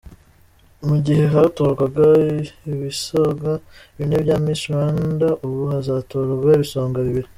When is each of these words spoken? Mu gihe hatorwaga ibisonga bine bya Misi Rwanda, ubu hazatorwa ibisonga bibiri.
Mu 0.87 0.95
gihe 1.05 1.23
hatorwaga 1.33 2.05
ibisonga 2.71 3.51
bine 3.95 4.17
bya 4.23 4.35
Misi 4.43 4.65
Rwanda, 4.73 5.27
ubu 5.45 5.61
hazatorwa 5.71 6.49
ibisonga 6.57 6.97
bibiri. 7.07 7.29